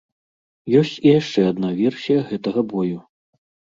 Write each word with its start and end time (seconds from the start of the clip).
Ёсць 0.79 0.95
і 1.07 1.13
яшчэ 1.19 1.45
адна 1.51 1.69
версія 1.85 2.19
гэтага 2.35 2.69
бою. 2.77 2.99